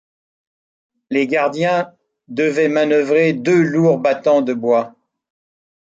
Les 1.11 1.27
gardiens 1.27 1.93
devaient 2.27 2.69
manœuvrer 2.69 3.33
deux 3.33 3.61
lourds 3.61 3.99
battants 3.99 4.41
de 4.41 4.55
bois. 4.55 4.95